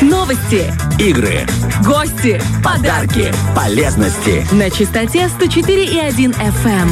[0.00, 0.64] Новости,
[0.98, 1.40] Игры,
[1.84, 4.46] гости, подарки, полезности.
[4.54, 6.88] на частоте 104,1 FM.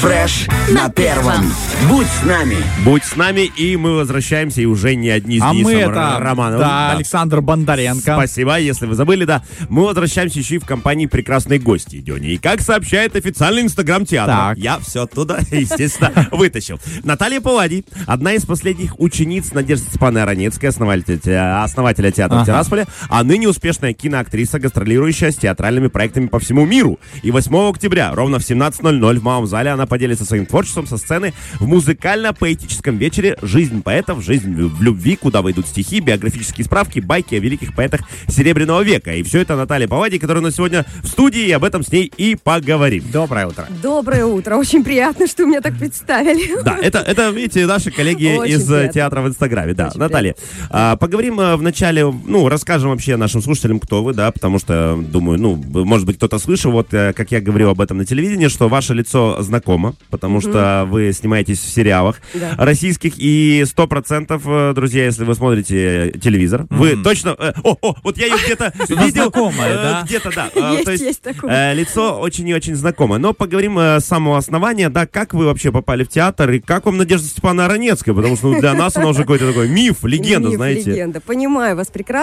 [0.00, 1.52] Фреш на первом.
[1.88, 2.56] Будь с нами.
[2.84, 6.16] Будь с нами, и мы возвращаемся, и уже не одни с А Денисом мы это,
[6.18, 6.60] Романовым.
[6.60, 8.14] да, Александр Бондаренко.
[8.14, 9.42] Спасибо, если вы забыли, да.
[9.68, 12.28] Мы возвращаемся еще и в компании прекрасной гости, Дёни.
[12.32, 14.58] И как сообщает официальный инстаграм театра, Так.
[14.58, 16.78] я все оттуда, естественно, вытащил.
[17.04, 22.45] Наталья Павади, одна из последних учениц Надежды Степаны Аронецкой, основателя, те- основателя театра.
[22.46, 26.98] Тирасполе, а ныне успешная киноактриса, гастролирующая с театральными проектами по всему миру.
[27.22, 31.34] И 8 октября, ровно в 17.00 в Малом зале, она поделится своим творчеством со сцены
[31.58, 34.22] в музыкально-поэтическом вечере «Жизнь поэтов.
[34.22, 39.12] Жизнь в любви», куда войдут стихи, биографические справки, байки о великих поэтах Серебряного века.
[39.12, 41.90] И все это Наталья Павади, которая у нас сегодня в студии, и об этом с
[41.90, 43.04] ней и поговорим.
[43.12, 43.66] Доброе утро.
[43.82, 44.56] Доброе утро.
[44.56, 46.62] Очень приятно, что меня так представили.
[46.62, 48.92] Да, это, это, видите, наши коллеги Очень из э, приятно.
[48.92, 49.74] театра в Инстаграме.
[49.74, 50.34] Да, Очень Наталья,
[50.70, 55.38] а, поговорим э, вначале, ну, расскажем вообще нашим слушателям, кто вы, да, потому что, думаю,
[55.40, 58.68] ну, может быть, кто-то слышал, вот, э, как я говорил об этом на телевидении, что
[58.68, 62.54] ваше лицо знакомо, потому что вы снимаетесь в сериалах Да.
[62.58, 67.34] российских, и сто процентов, э, друзья, если вы смотрите э, телевизор, вы точно...
[67.38, 69.22] э, О, о, вот я ее где-то видел.
[69.24, 70.02] знакомая, э, да?
[70.04, 70.50] Где-то, да.
[70.92, 71.72] Есть, такое.
[71.72, 73.18] лицо очень и очень знакомое.
[73.18, 76.96] Но поговорим с самого основания, да, как вы вообще попали в театр и как вам
[76.96, 80.56] Надежда Степановна Аронецкая, потому что ну, для нас она уже какой-то такой миф, легенда, Миф,
[80.56, 80.90] знаете.
[80.90, 81.20] легенда.
[81.20, 82.15] Понимаю вас прекрасно.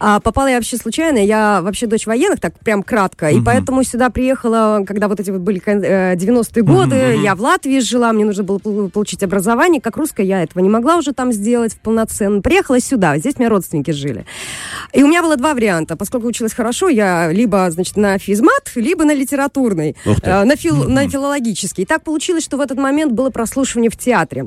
[0.00, 1.18] А, попала я вообще случайно.
[1.18, 3.30] Я вообще дочь военных, так прям кратко.
[3.30, 6.96] И поэтому сюда приехала, когда вот эти вот были кон- э, 90-е годы.
[7.22, 9.80] Я в Латвии жила, мне нужно было пол- получить образование.
[9.80, 12.40] Как русская я этого не могла уже там сделать полноценно.
[12.42, 14.24] Приехала сюда, здесь у меня родственники жили.
[14.92, 15.96] И у меня было два варианта.
[15.96, 21.08] Поскольку училась хорошо, я либо, значит, на физмат, либо на литературный, э, на, фил- на
[21.08, 21.82] филологический.
[21.84, 24.46] И так получилось, что в этот момент было прослушивание в театре.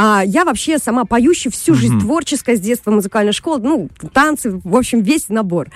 [0.00, 4.76] А я вообще сама поющая всю жизнь творческая, с детства музыкальная школа, ну, танцы, в
[4.76, 5.70] общем, весь набор.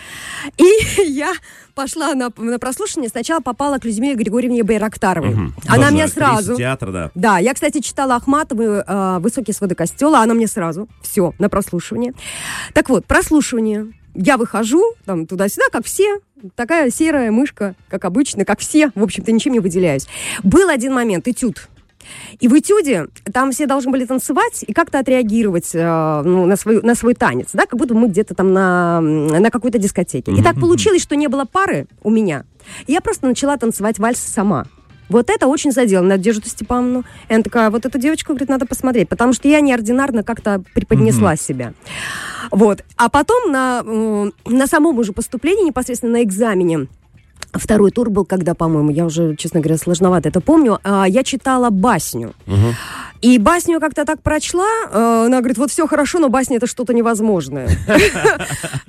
[0.58, 1.32] И я
[1.74, 5.52] пошла на, на прослушивание, сначала попала к Людмиле Григорьевне Байрактаровой.
[5.66, 6.56] Она Тоже актриса сразу...
[6.56, 7.10] театра, да.
[7.16, 12.14] Да, я, кстати, читала Ахматову э, «Высокие своды костела», она мне сразу, все, на прослушивание.
[12.74, 13.92] Так вот, прослушивание.
[14.14, 16.20] Я выхожу, там, туда-сюда, как все,
[16.54, 20.06] такая серая мышка, как обычно, как все, в общем-то, ничем не выделяюсь.
[20.42, 21.68] Был один момент, этюд.
[22.40, 26.82] И в этюде там все должны были танцевать и как-то отреагировать э, ну, на, свой,
[26.82, 30.32] на свой танец, да, как будто мы где-то там на, на какой-то дискотеке.
[30.32, 32.44] И так получилось, что не было пары у меня.
[32.86, 34.66] И я просто начала танцевать вальс сама.
[35.08, 37.04] Вот это очень задело Надежду Степановну.
[37.28, 41.36] И она такая, вот эту девочку, говорит, надо посмотреть, потому что я неординарно как-то преподнесла
[41.36, 41.74] себя.
[42.50, 42.82] Вот.
[42.96, 43.82] А потом на,
[44.46, 46.86] на самом уже поступлении, непосредственно на экзамене,
[47.52, 50.78] Второй тур был, когда, по-моему, я уже, честно говоря, сложновато это помню.
[50.84, 52.34] а, Я читала басню.
[53.20, 54.66] И басню как-то так прочла.
[54.90, 57.68] э, Она говорит, вот все хорошо, но басня это что-то невозможное.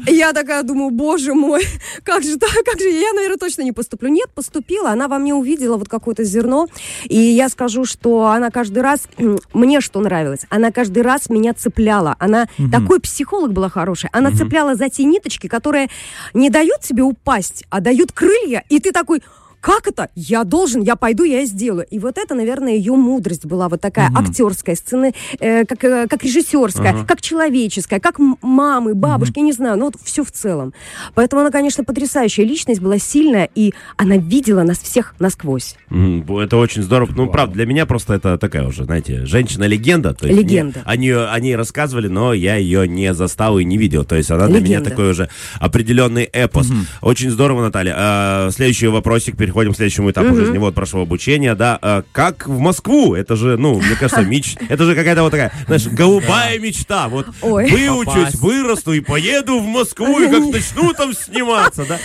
[0.07, 1.63] Я такая думаю, боже мой,
[2.03, 4.09] как же так, как же я, наверное, точно не поступлю.
[4.09, 6.67] Нет, поступила, она во мне увидела вот какое-то зерно.
[7.05, 9.07] И я скажу, что она каждый раз,
[9.53, 12.15] мне что нравилось, она каждый раз меня цепляла.
[12.19, 14.09] Она такой психолог была хороший.
[14.13, 15.89] Она цепляла за те ниточки, которые
[16.33, 18.52] не дают тебе упасть, а дают крылья.
[18.69, 19.21] И ты такой,
[19.63, 20.09] как это?
[20.13, 21.87] Я должен, я пойду, я сделаю.
[21.89, 26.21] И вот это, наверное, ее мудрость была вот такая актерская, сцены, э, как, э, как
[26.21, 30.73] режиссерская, как человеческая, как мамы, бабушки, не знаю, ну вот все в целом.
[31.15, 35.75] Поэтому она, конечно, потрясающая личность, была сильная, и она видела нас всех насквозь.
[35.89, 37.13] Это очень здорово.
[37.15, 40.13] Ну, правда, для меня просто это такая уже, знаете, женщина-легенда.
[40.13, 40.79] То есть Легенда.
[40.79, 44.03] мне- Они, о ней рассказывали, но я ее не застал и не видел.
[44.03, 44.89] То есть она для меня Легенда.
[44.89, 45.29] такой уже
[45.61, 46.67] определенный эпос.
[47.01, 47.95] Очень здорово, Наталья.
[47.97, 50.57] А, следующий вопросик, переходим к следующему этапу жизни.
[50.57, 51.77] Вот, прошло обучение, да.
[51.81, 53.15] А, как в Москву?
[53.15, 54.55] Это же, ну, мне кажется, меч...
[54.69, 57.07] Это же какая-то вот такая, знаешь, голубая мечта.
[57.07, 57.69] Вот Ой.
[57.69, 58.39] выучусь, Попасть.
[58.39, 61.99] вырасту и поеду в Москву, и как начну там сниматься, да.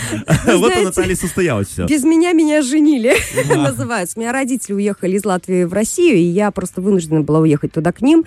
[0.57, 1.85] Вот у Натальи состоялось все.
[1.85, 3.15] Без меня меня женили,
[3.55, 4.17] называется.
[4.17, 7.91] У меня родители уехали из Латвии в Россию, и я просто вынуждена была уехать туда
[7.91, 8.25] к ним.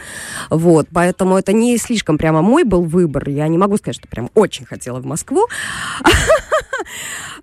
[0.50, 3.28] Вот, поэтому это не слишком прямо мой был выбор.
[3.28, 5.46] Я не могу сказать, что прям очень хотела в Москву.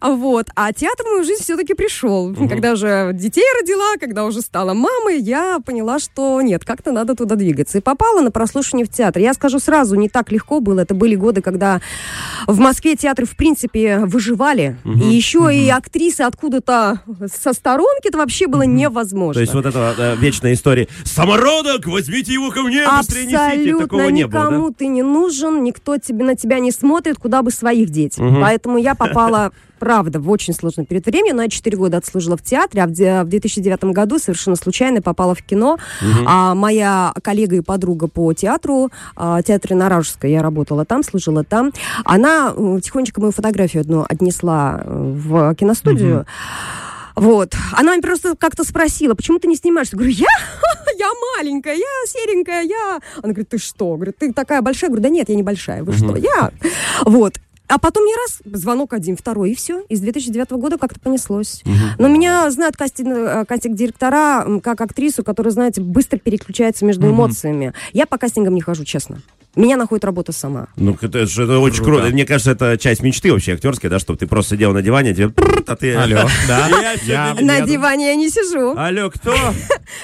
[0.01, 0.47] Вот.
[0.55, 2.33] А театр в мою жизнь все-таки пришел.
[2.49, 7.35] Когда уже детей родила, когда уже стала мамой, я поняла, что нет, как-то надо туда
[7.35, 7.77] двигаться.
[7.77, 9.21] И попала на прослушивание в театр.
[9.21, 10.81] Я скажу сразу, не так легко было.
[10.81, 11.81] Это были годы, когда
[12.47, 14.77] в Москве театры, в принципе, выживали.
[14.85, 17.01] И еще и актрисы откуда-то
[17.33, 19.33] со сторонки это вообще было невозможно.
[19.35, 20.87] То есть вот эта э, вечная история.
[21.03, 23.77] Самородок, возьмите его ко мне, быстрее несите.
[23.77, 24.75] Такого не было, никому да?
[24.77, 28.15] ты не нужен, никто тебе, на тебя не смотрит, куда бы своих деть.
[28.17, 32.37] Поэтому я попала попала, правда, в очень сложный период времени, но я 4 года отслужила
[32.37, 35.77] в театре, а в, де- в 2009 году совершенно случайно попала в кино.
[36.25, 41.71] А моя коллега и подруга по театру, а, театре Наражской, я работала там, служила там,
[42.05, 46.25] она тихонечко мою фотографию одну отнесла э, в киностудию.
[47.15, 47.53] Вот.
[47.73, 49.95] Она меня просто как-то спросила, почему ты не снимаешься?
[49.97, 50.27] Говорю, я?
[50.97, 52.99] Я маленькая, я серенькая, я...
[53.23, 53.95] Она говорит, ты что?
[53.95, 54.89] Говорит, ты такая большая?
[54.89, 56.15] Говорю, да нет, я не большая, вы что?
[56.17, 56.51] Я.
[57.05, 57.35] Вот.
[57.69, 59.81] А потом я раз, звонок один, второй, и все.
[59.89, 61.61] И с 2009 года как-то понеслось.
[61.99, 67.73] Но меня знают кастинг, э, кастинг-директора м, как актрису, которая, знаете, быстро переключается между эмоциями.
[67.93, 69.21] Я по кастингам не хожу, честно.
[69.55, 70.67] Меня находит работа сама.
[70.75, 72.01] Ну, это, же- это очень Круто.
[72.01, 72.13] круто.
[72.13, 75.13] Мне кажется, это часть мечты вообще актерской, да, чтобы ты просто сидел на диване, а
[75.15, 75.33] тебе...
[75.65, 75.95] А ты...
[75.95, 76.67] Алло, да?
[77.03, 78.75] Я На диване я не сижу.
[78.77, 79.33] Алло, кто?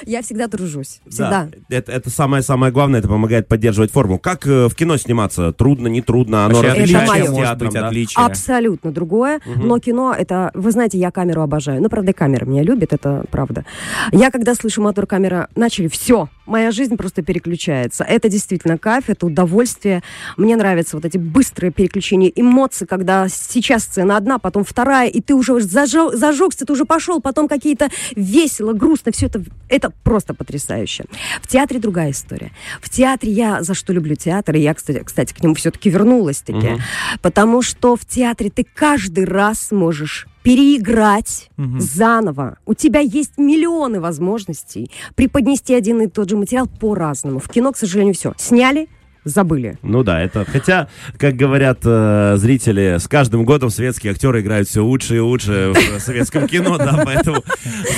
[0.04, 1.00] Я всегда тружусь.
[1.08, 1.48] Всегда.
[1.68, 1.76] Да.
[1.76, 4.18] Это, самое-самое главное, это помогает поддерживать форму.
[4.18, 5.52] Как в кино сниматься?
[5.52, 6.46] Трудно, не трудно?
[6.46, 8.24] Оно может театром, быть, отличие.
[8.24, 9.40] Абсолютно другое.
[9.46, 11.80] Но кино это, вы знаете, я камеру обожаю.
[11.80, 13.64] Ну, правда, камера меня любит, это правда.
[14.12, 18.04] Я когда слышу мотор камера, начали, все, моя жизнь просто переключается.
[18.04, 20.02] Это действительно кайф, это удовольствие.
[20.36, 25.34] Мне нравятся вот эти быстрые переключения эмоций, когда сейчас сцена одна, потом вторая, и ты
[25.34, 31.04] уже зажё- зажегся, ты уже пошел, потом какие-то весело, грустно, все это, это просто потрясающе.
[31.42, 32.52] В театре другая история.
[32.80, 36.40] В театре я за что люблю театр, и я, кстати, кстати к нему все-таки вернулась
[36.40, 36.80] таки,
[37.22, 42.58] потому что в театре ты каждый раз можешь переиграть заново.
[42.66, 47.40] У тебя есть миллионы возможностей преподнести один и тот же материал по-разному.
[47.40, 48.32] В кино, к сожалению, все.
[48.36, 48.88] Сняли,
[49.26, 49.78] забыли.
[49.82, 50.44] Ну да, это...
[50.44, 50.88] Хотя,
[51.18, 56.00] как говорят э, зрители, с каждым годом советские актеры играют все лучше и лучше в
[56.00, 57.42] советском кино, да, поэтому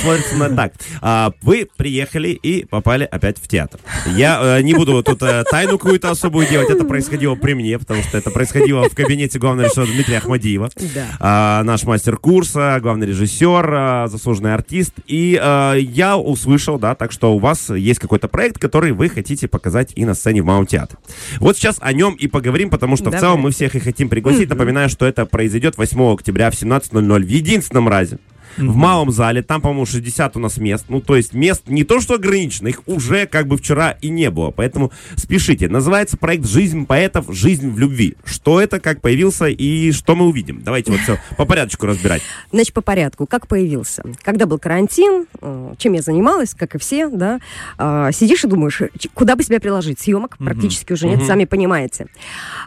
[0.01, 0.73] смотрится на так.
[1.01, 3.79] А, вы приехали и попали опять в театр.
[4.07, 8.01] Я э, не буду тут э, тайну какую-то особую делать, это происходило при мне, потому
[8.01, 10.69] что это происходило в кабинете главного режиссера Дмитрия Ахмадиева.
[10.95, 11.05] Да.
[11.19, 14.93] А, наш мастер курса, главный режиссер, а, заслуженный артист.
[15.05, 19.47] И а, я услышал, да, так что у вас есть какой-то проект, который вы хотите
[19.47, 20.97] показать и на сцене в Малом театре.
[21.39, 23.21] Вот сейчас о нем и поговорим, потому что в Давай.
[23.21, 24.49] целом мы всех и хотим пригласить.
[24.49, 28.19] Напоминаю, что это произойдет 8 октября в 17.00 в единственном разе.
[28.59, 30.85] В малом зале, там, по-моему, 60 у нас мест.
[30.89, 34.29] Ну, то есть мест не то, что ограничено, их уже как бы вчера и не
[34.29, 34.51] было.
[34.51, 35.69] Поэтому спешите.
[35.69, 37.25] Называется проект «Жизнь поэтов.
[37.29, 38.15] Жизнь в любви».
[38.23, 40.61] Что это, как появился и что мы увидим?
[40.63, 42.21] Давайте вот все по порядочку разбирать.
[42.51, 43.25] Значит, по порядку.
[43.25, 44.03] Как появился?
[44.23, 47.39] Когда был карантин, э, чем я занималась, как и все, да,
[47.77, 48.81] а, сидишь и думаешь,
[49.13, 49.99] куда бы себя приложить?
[49.99, 52.07] Съемок практически уже нет, сами понимаете.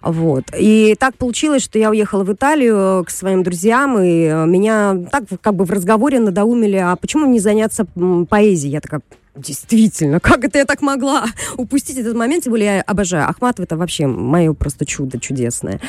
[0.02, 0.44] Вот.
[0.58, 5.24] И так получилось, что я уехала в Италию к своим друзьям, и э, меня так
[5.40, 7.86] как бы в разговоре надоумили, а почему не заняться
[8.28, 8.72] поэзией?
[8.72, 9.02] Я такая,
[9.34, 11.24] Действительно, как это я так могла
[11.56, 12.44] упустить этот момент?
[12.44, 15.80] Тем более я обожаю Ахматова, это вообще мое просто чудо чудесное.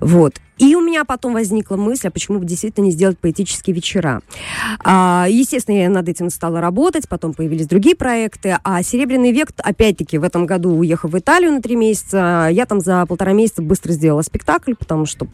[0.00, 0.34] Вот.
[0.58, 4.22] И у меня потом возникла мысль, а почему бы действительно не сделать поэтические вечера.
[4.84, 10.18] А, естественно, я над этим стала работать, потом появились другие проекты, а «Серебряный век», опять-таки,
[10.18, 13.90] в этом году, уехав в Италию на три месяца, я там за полтора месяца быстро
[13.90, 15.26] сделала спектакль, потому что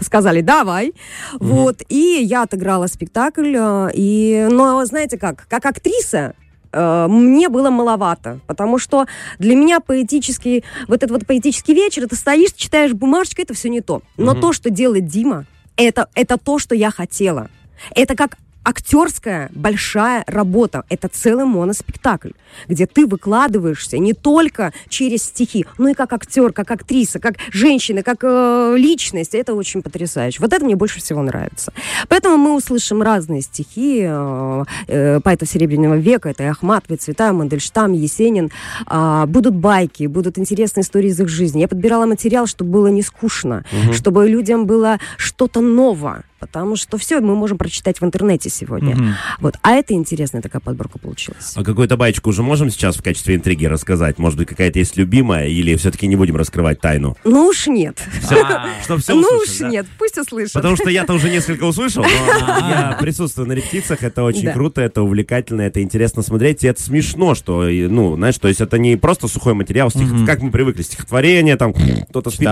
[0.00, 0.92] сказали давай,
[1.38, 6.34] вот, и я отыграла спектакль, э, и, но знаете как, как актриса,
[6.72, 9.06] э, мне было маловато, потому что
[9.38, 13.80] для меня поэтический, вот этот вот поэтический вечер, ты стоишь, читаешь бумажечку, это все не
[13.80, 14.02] то.
[14.16, 15.46] Но то, что делает Дима,
[15.76, 17.48] это, это то, что я хотела.
[17.94, 18.36] Это как
[18.68, 20.84] актерская большая работа.
[20.90, 22.32] Это целый моноспектакль,
[22.68, 28.02] где ты выкладываешься не только через стихи, но и как актер, как актриса, как женщина,
[28.02, 29.34] как э, личность.
[29.34, 30.40] Это очень потрясающе.
[30.40, 31.72] Вот это мне больше всего нравится.
[32.08, 36.28] Поэтому мы услышим разные стихи э, э, поэтов Серебряного века.
[36.28, 38.50] Это и Ахматова, и Цветаева, Мандельштам, Есенин.
[38.86, 41.60] А, будут байки, будут интересные истории из их жизни.
[41.60, 46.24] Я подбирала материал, чтобы было не скучно, чтобы людям было что-то новое.
[46.38, 49.16] Потому что все мы можем прочитать в интернете сегодня.
[49.40, 49.56] Вот.
[49.62, 51.52] А это интересная такая подборка получилась.
[51.56, 54.18] А какую-то баечку уже можем сейчас в качестве интриги рассказать?
[54.18, 57.16] Может быть, какая-то есть любимая, или все-таки не будем раскрывать тайну?
[57.24, 57.98] Ну уж нет.
[58.82, 60.52] Что все ну уж нет, пусть услышат.
[60.52, 62.08] Потому что я-то уже несколько услышал, но
[62.68, 67.34] я присутствую на репетициях, это очень круто, это увлекательно, это интересно смотреть, и это смешно,
[67.34, 71.56] что, ну, знаешь, то есть это не просто сухой материал, стих- как мы привыкли, стихотворение,
[71.56, 72.48] там, кто-то спит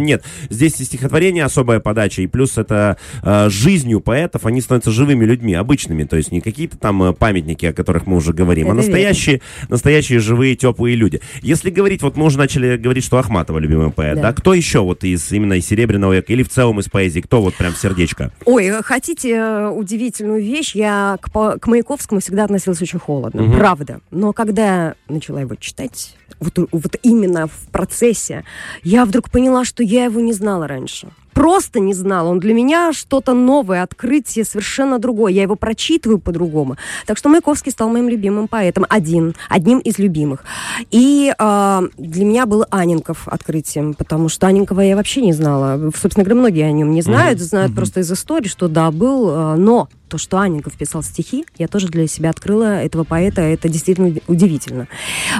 [0.00, 0.24] нет.
[0.48, 5.54] Здесь и стихотворение особая подача, и плюс это э, жизнью поэтов, они становятся живыми людьми,
[5.54, 8.80] обычными, то есть не какие-то там э, памятники, о которых мы уже говорим, а Это
[8.80, 8.86] верно.
[8.88, 11.20] настоящие, настоящие живые, теплые люди.
[11.42, 14.32] Если говорить, вот мы уже начали говорить, что Ахматова любимый поэт, да, Да.
[14.32, 17.54] кто еще вот из именно из Серебряного века или в целом из поэзии, кто вот
[17.54, 18.32] прям сердечко?
[18.44, 20.74] Ой, э, хотите э, удивительную вещь?
[20.74, 24.00] Я к, к Маяковскому всегда относилась очень холодно, правда.
[24.10, 28.44] Но когда начала его читать, вот, вот именно в процессе,
[28.82, 31.08] я вдруг поняла, что я его не знала раньше.
[31.40, 32.28] Просто не знала.
[32.28, 35.32] Он для меня что-то новое, открытие совершенно другое.
[35.32, 36.76] Я его прочитываю по-другому.
[37.06, 38.84] Так что Маяковский стал моим любимым поэтом.
[38.90, 40.44] Один, одним из любимых.
[40.90, 45.90] И э, для меня был Анинков открытием, потому что Анинкова я вообще не знала.
[45.96, 47.44] Собственно говоря, многие о нем не знают, mm-hmm.
[47.44, 47.76] знают mm-hmm.
[47.76, 51.88] просто из истории, что да, был, э, но то, что Анинков писал стихи, я тоже
[51.88, 54.88] для себя открыла этого поэта, это действительно удивительно.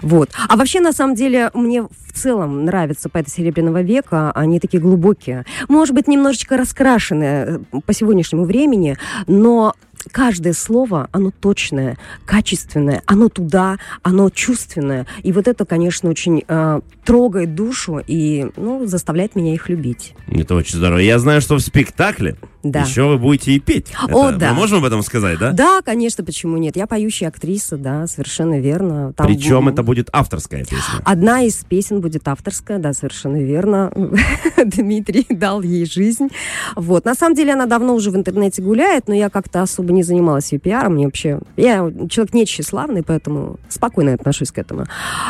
[0.00, 0.30] Вот.
[0.48, 5.44] А вообще, на самом деле, мне в целом нравятся поэты Серебряного века, они такие глубокие.
[5.68, 8.96] Может быть, немножечко раскрашенные э, по сегодняшнему времени,
[9.26, 9.74] но
[10.12, 15.06] каждое слово, оно точное, качественное, оно туда, оно чувственное.
[15.22, 20.14] И вот это, конечно, очень э, трогает душу и ну, заставляет меня их любить.
[20.28, 20.98] Это очень здорово.
[20.98, 22.82] Я знаю, что в спектакле да.
[22.82, 23.92] еще вы будете и петь.
[24.10, 24.50] О, это, да.
[24.50, 25.52] Мы можем об этом сказать, да?
[25.52, 26.76] Да, конечно, почему нет.
[26.76, 29.12] Я поющая актриса, да, совершенно верно.
[29.14, 31.00] Там Причем это будет авторская песня.
[31.04, 33.92] Одна из песен будет авторская, да, совершенно верно.
[34.64, 36.28] Дмитрий дал ей жизнь.
[36.76, 37.04] Вот.
[37.04, 40.52] На самом деле она давно уже в интернете гуляет, но я как-то особо не занималась
[40.52, 40.94] ее пиаром.
[40.94, 41.40] Мне вообще...
[41.56, 44.84] Я человек не тщеславный, поэтому спокойно отношусь к этому.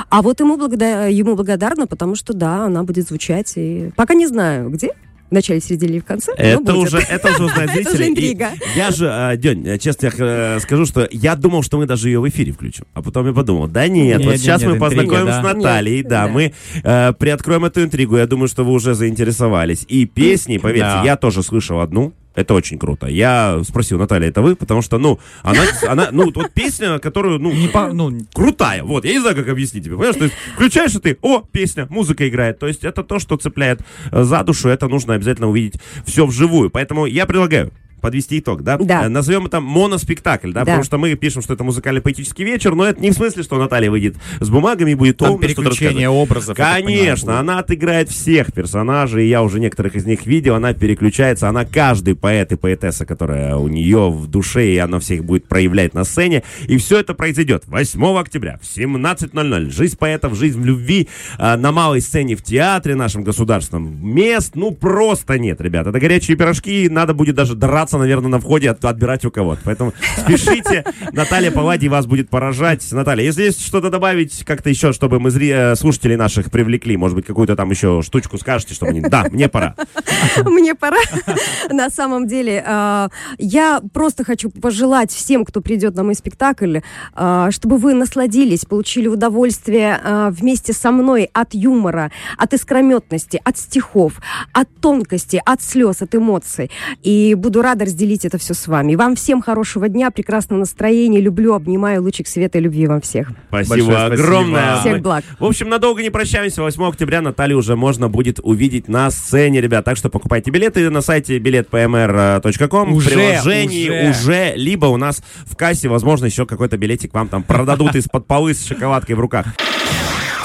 [0.08, 1.08] А вот ему, благодар...
[1.08, 3.52] ему благодарна, потому что, да, она будет звучать.
[3.56, 4.92] И пока не знаю, где,
[5.30, 6.32] в начале, середине или в конце.
[6.32, 7.80] Это уже, это уже зрители.
[7.80, 8.50] Это уже интрига.
[8.74, 10.12] И я же, а, День, честно я
[10.56, 12.84] э, скажу, что я думал, что мы даже ее в эфире включим.
[12.94, 15.40] А потом я подумал, да нет, нет вот нет, сейчас нет, мы интрига, познакомим да.
[15.40, 18.16] с Натальей, да, да, мы э, приоткроем эту интригу.
[18.16, 19.84] Я думаю, что вы уже заинтересовались.
[19.88, 21.02] И песни, поверьте, да.
[21.04, 22.12] я тоже слышал одну.
[22.34, 23.06] Это очень круто.
[23.06, 24.54] Я спросил, Наталья, это вы?
[24.54, 28.84] Потому что, ну, она, она ну, вот песня, которую, ну, не по, ну, крутая.
[28.84, 29.96] Вот, я не знаю, как объяснить тебе.
[29.96, 32.58] Понимаешь, то есть включаешь, и ты, о, песня, музыка играет.
[32.58, 33.80] То есть это то, что цепляет
[34.12, 36.70] э, за душу, это нужно обязательно увидеть все вживую.
[36.70, 38.76] Поэтому я предлагаю подвести итог, да?
[38.78, 39.06] Да.
[39.06, 40.60] Э, назовем это моноспектакль, да?
[40.60, 40.64] да?
[40.64, 43.58] Потому что мы пишем, что это музыкальный поэтический вечер, но это не в смысле, что
[43.58, 46.56] Наталья выйдет с бумагами и будет Там переключение образов.
[46.56, 51.64] Конечно, понимаю, она отыграет всех персонажей, я уже некоторых из них видел, она переключается, она
[51.64, 56.04] каждый поэт и поэтесса, которая у нее в душе, и она всех будет проявлять на
[56.04, 59.70] сцене, и все это произойдет 8 октября в 17.00.
[59.70, 63.98] Жизнь поэтов, жизнь в любви э, на малой сцене в театре нашем государственном.
[64.02, 65.86] Мест, ну, просто нет, ребят.
[65.86, 69.60] Это горячие пирожки, надо будет даже драться топтаться, наверное, на входе, от, отбирать у кого-то.
[69.64, 70.84] Поэтому спешите.
[71.12, 72.86] Наталья Павади вас будет поражать.
[72.92, 75.50] Наталья, если есть что-то добавить как-то еще, чтобы мы зри...
[75.50, 79.00] Э, слушателей наших привлекли, может быть, какую-то там еще штучку скажете, чтобы они...
[79.00, 79.74] Да, мне пора.
[80.44, 80.98] Мне пора.
[81.70, 86.78] На самом деле, э, я просто хочу пожелать всем, кто придет на мой спектакль,
[87.16, 94.20] э, чтобы вы насладились, получили удовольствие вместе со мной от юмора, от искрометности, от стихов,
[94.52, 96.70] от тонкости, от слез, от эмоций.
[97.02, 98.94] И буду рада рада разделить это все с вами.
[98.94, 101.20] Вам всем хорошего дня, прекрасного настроения.
[101.20, 103.32] Люблю, обнимаю, лучик света и любви вам всех.
[103.48, 104.72] Спасибо Большое огромное.
[104.74, 104.80] Спасибо.
[104.80, 105.24] Всех благ.
[105.38, 106.62] В общем, надолго не прощаемся.
[106.62, 109.84] 8 октября Наталью уже можно будет увидеть на сцене, ребят.
[109.84, 112.92] Так что покупайте билеты на сайте билетпмр.ком.
[112.92, 114.10] Уже, в приложении уже.
[114.10, 114.52] уже.
[114.56, 118.64] Либо у нас в кассе, возможно, еще какой-то билетик вам там продадут из-под полы с
[118.64, 119.46] шоколадкой в руках.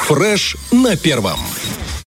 [0.08, 1.40] Фреш на первом.